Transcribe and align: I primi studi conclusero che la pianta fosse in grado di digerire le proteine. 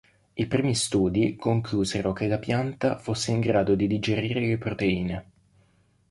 I 0.33 0.47
primi 0.47 0.73
studi 0.73 1.35
conclusero 1.35 2.11
che 2.11 2.25
la 2.25 2.39
pianta 2.39 2.97
fosse 2.97 3.29
in 3.29 3.39
grado 3.39 3.75
di 3.75 3.85
digerire 3.85 4.39
le 4.39 4.57
proteine. 4.57 5.31